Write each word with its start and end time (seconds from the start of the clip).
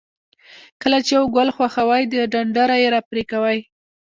کله 0.81 0.97
چې 1.05 1.11
یو 1.17 1.25
ګل 1.35 1.49
خوښوئ 1.55 2.03
د 2.09 2.15
ډنډره 2.31 2.75
یې 2.83 2.87
را 2.95 3.01
پرې 3.09 3.23
کوئ. 3.31 3.59